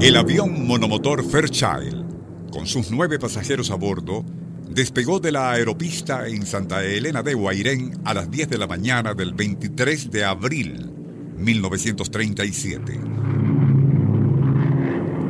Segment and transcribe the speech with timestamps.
[0.00, 4.24] El avión monomotor Fairchild, con sus nueve pasajeros a bordo,
[4.68, 9.14] despegó de la aeropista en Santa Elena de Guairén a las 10 de la mañana
[9.14, 10.92] del 23 de abril
[11.38, 13.00] 1937.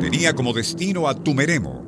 [0.00, 1.84] Tenía como destino a Tumeremo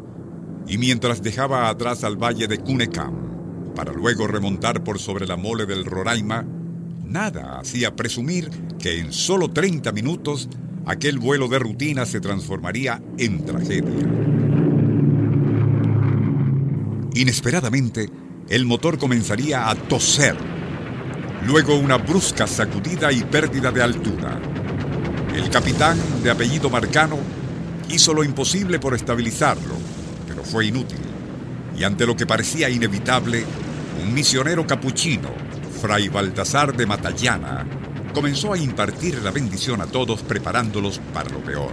[0.67, 5.67] y mientras dejaba atrás al valle de Cunecam, para luego remontar por sobre la mole
[5.67, 6.45] del Roraima,
[7.07, 10.49] nada hacía presumir que en solo 30 minutos
[10.87, 14.09] aquel vuelo de rutina se transformaría en tragedia.
[17.15, 18.11] Inesperadamente,
[18.49, 20.37] el motor comenzaría a toser.
[21.47, 24.41] Luego una brusca sacudida y pérdida de altura.
[25.35, 27.19] El capitán, de apellido Marcano,
[27.89, 29.75] hizo lo imposible por estabilizarlo,
[30.27, 30.99] pero fue inútil.
[31.77, 33.45] Y ante lo que parecía inevitable,
[34.03, 35.31] un misionero capuchino,
[35.85, 37.67] Fray Baltasar de Matallana,
[38.15, 41.73] comenzó a impartir la bendición a todos preparándolos para lo peor.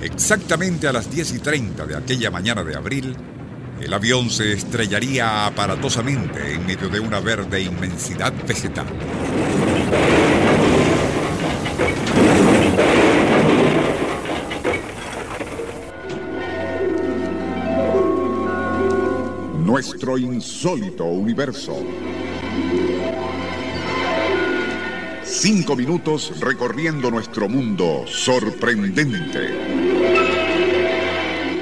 [0.00, 3.16] Exactamente a las 10 y 30 de aquella mañana de abril,
[3.80, 8.86] el avión se estrellaría aparatosamente en medio de una verde inmensidad vegetal.
[19.64, 21.76] Nuestro insólito universo.
[25.42, 29.48] Cinco minutos recorriendo nuestro mundo sorprendente.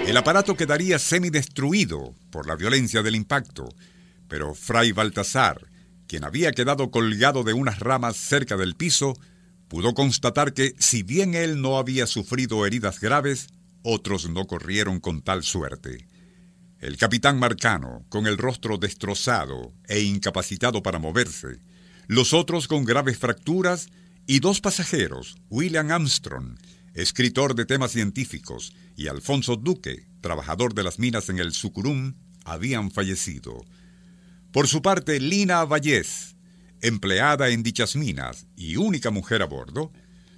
[0.07, 3.71] El aparato quedaría semidestruido por la violencia del impacto,
[4.29, 5.71] pero Fray Baltasar,
[6.07, 9.15] quien había quedado colgado de unas ramas cerca del piso,
[9.67, 13.47] pudo constatar que, si bien él no había sufrido heridas graves,
[13.83, 16.07] otros no corrieron con tal suerte.
[16.81, 21.63] El capitán Marcano, con el rostro destrozado e incapacitado para moverse,
[22.11, 23.89] los otros con graves fracturas
[24.27, 26.59] y dos pasajeros, William Armstrong,
[26.93, 32.91] escritor de temas científicos, y Alfonso Duque, trabajador de las minas en el Sucurum, habían
[32.91, 33.65] fallecido.
[34.51, 36.35] Por su parte, Lina Vallés,
[36.81, 39.93] empleada en dichas minas y única mujer a bordo,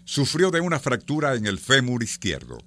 [0.04, 2.58] sufrió de una fractura en el fémur izquierdo.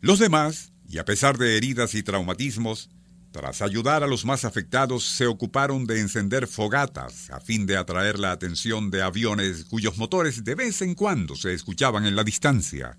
[0.00, 2.90] Los demás, y a pesar de heridas y traumatismos,
[3.34, 8.16] tras ayudar a los más afectados, se ocuparon de encender fogatas a fin de atraer
[8.16, 12.96] la atención de aviones cuyos motores de vez en cuando se escuchaban en la distancia.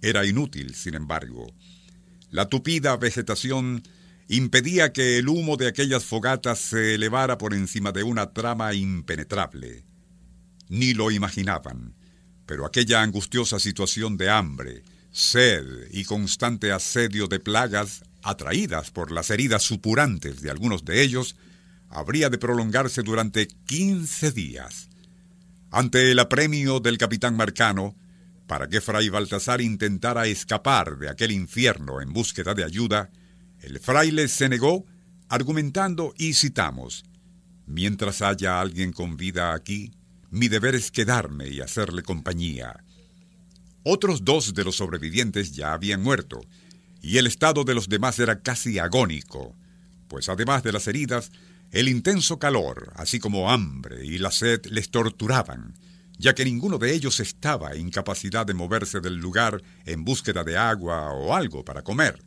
[0.00, 1.52] Era inútil, sin embargo.
[2.30, 3.82] La tupida vegetación
[4.26, 9.84] impedía que el humo de aquellas fogatas se elevara por encima de una trama impenetrable.
[10.70, 11.94] Ni lo imaginaban,
[12.46, 14.82] pero aquella angustiosa situación de hambre,
[15.16, 21.36] sed y constante asedio de plagas atraídas por las heridas supurantes de algunos de ellos,
[21.88, 24.90] habría de prolongarse durante 15 días.
[25.70, 27.96] Ante el apremio del capitán Marcano,
[28.46, 33.08] para que Fray Baltasar intentara escapar de aquel infierno en búsqueda de ayuda,
[33.60, 34.84] el fraile se negó,
[35.30, 37.04] argumentando y citamos,
[37.64, 39.92] Mientras haya alguien con vida aquí,
[40.30, 42.84] mi deber es quedarme y hacerle compañía.
[43.88, 46.40] Otros dos de los sobrevivientes ya habían muerto,
[47.02, 49.54] y el estado de los demás era casi agónico,
[50.08, 51.30] pues además de las heridas,
[51.70, 55.74] el intenso calor, así como hambre y la sed les torturaban,
[56.18, 60.56] ya que ninguno de ellos estaba en capacidad de moverse del lugar en búsqueda de
[60.56, 62.24] agua o algo para comer.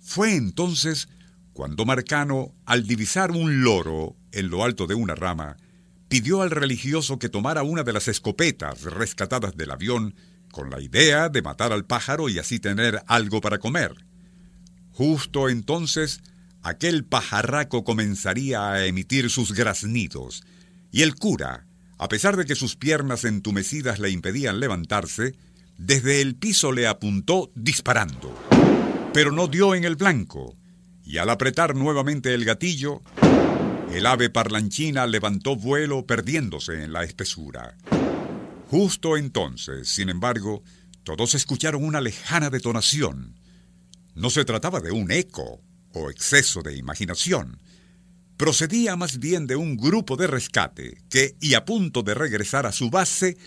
[0.00, 1.10] Fue entonces
[1.52, 5.58] cuando Marcano, al divisar un loro en lo alto de una rama,
[6.08, 10.14] pidió al religioso que tomara una de las escopetas rescatadas del avión
[10.50, 13.94] con la idea de matar al pájaro y así tener algo para comer.
[14.92, 16.20] Justo entonces,
[16.62, 20.42] aquel pajarraco comenzaría a emitir sus graznidos,
[20.90, 21.66] y el cura,
[21.98, 25.34] a pesar de que sus piernas entumecidas le impedían levantarse,
[25.78, 28.34] desde el piso le apuntó disparando.
[29.12, 30.56] Pero no dio en el blanco,
[31.04, 33.02] y al apretar nuevamente el gatillo,
[33.92, 37.76] el ave parlanchina levantó vuelo perdiéndose en la espesura.
[38.68, 40.62] Justo entonces, sin embargo,
[41.04, 43.38] todos escucharon una lejana detonación.
[44.14, 47.60] No se trataba de un eco o exceso de imaginación.
[48.36, 52.72] procedía más bien de un grupo de rescate que, y a punto de regresar a
[52.72, 53.38] su base,